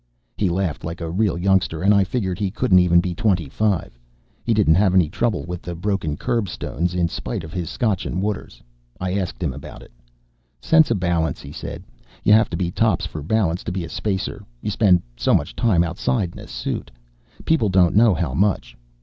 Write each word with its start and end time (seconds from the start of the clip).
He 0.35 0.49
laughed 0.49 0.83
like 0.83 0.99
a 0.99 1.11
real 1.11 1.37
youngster 1.37 1.83
and 1.83 1.93
I 1.93 2.03
figured 2.05 2.39
he 2.39 2.49
couldn't 2.49 2.79
even 2.79 3.01
be 3.01 3.13
twenty 3.13 3.47
five. 3.47 3.99
He 4.43 4.51
didn't 4.51 4.73
have 4.73 4.95
any 4.95 5.09
trouble 5.09 5.43
with 5.43 5.61
the 5.61 5.75
broken 5.75 6.17
curbstones 6.17 6.95
in 6.95 7.07
spite 7.07 7.43
of 7.43 7.53
his 7.53 7.69
scotch 7.69 8.07
and 8.07 8.19
waters. 8.19 8.63
I 8.99 9.13
asked 9.13 9.43
him 9.43 9.53
about 9.53 9.83
it. 9.83 9.91
"Sense 10.59 10.89
of 10.89 10.99
balance," 10.99 11.39
he 11.39 11.51
said. 11.51 11.83
"You 12.23 12.33
have 12.33 12.49
to 12.49 12.57
be 12.57 12.71
tops 12.71 13.05
for 13.05 13.21
balance 13.21 13.63
to 13.63 13.71
be 13.71 13.85
a 13.85 13.89
spacer 13.89 14.43
you 14.59 14.71
spend 14.71 15.03
so 15.17 15.35
much 15.35 15.55
time 15.55 15.83
outside 15.83 16.31
in 16.33 16.39
a 16.39 16.47
suit. 16.47 16.89
People 17.45 17.69
don't 17.69 17.95
know 17.95 18.15
how 18.15 18.33
much. 18.33 18.75